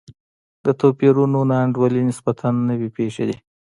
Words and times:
د 0.63 0.67
توپیرونو 0.79 1.39
نا 1.49 1.57
انډولي 1.65 2.01
نسبتا 2.09 2.47
نوې 2.69 2.89
پېښې 2.97 3.23
دي. 3.29 3.37